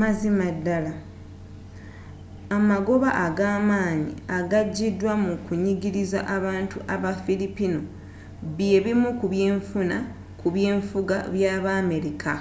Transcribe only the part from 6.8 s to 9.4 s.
aba fillipino byebimu ku